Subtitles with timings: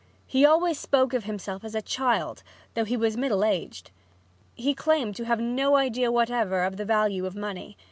[0.25, 2.41] He always spoke of himself as a "child,"
[2.73, 3.91] though he was middle aged.
[4.55, 7.77] He claimed to have no idea whatever of the value of money.